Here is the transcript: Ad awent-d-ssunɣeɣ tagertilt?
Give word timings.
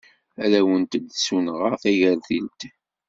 Ad 0.43 0.51
awent-d-ssunɣeɣ 0.59 1.73
tagertilt? 1.81 2.59